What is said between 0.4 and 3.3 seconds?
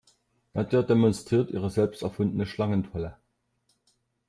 Nadja demonstriert ihre selbst erfundene Schlangenfalle.